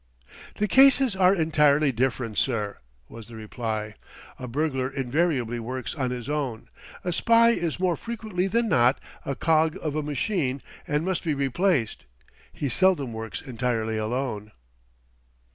[0.55, 3.93] "The cases are entirely different, sir," was the reply;
[4.39, 6.69] "a burglar invariably works on his own,
[7.03, 11.35] a spy is more frequently than not a cog of a machine and must be
[11.35, 12.05] replaced.
[12.51, 14.51] He seldom works entirely alone."